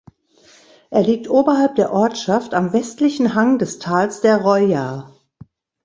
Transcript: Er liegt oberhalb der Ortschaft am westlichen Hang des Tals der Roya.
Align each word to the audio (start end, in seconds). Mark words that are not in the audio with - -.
Er 0.89 1.03
liegt 1.03 1.29
oberhalb 1.29 1.75
der 1.75 1.93
Ortschaft 1.93 2.55
am 2.55 2.73
westlichen 2.73 3.35
Hang 3.35 3.59
des 3.59 3.77
Tals 3.77 4.19
der 4.21 4.37
Roya. 4.41 5.11